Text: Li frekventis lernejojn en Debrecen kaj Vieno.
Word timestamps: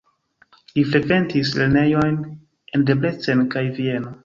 Li 0.77 0.85
frekventis 0.93 1.51
lernejojn 1.59 2.17
en 2.79 2.89
Debrecen 2.91 3.47
kaj 3.57 3.67
Vieno. 3.81 4.15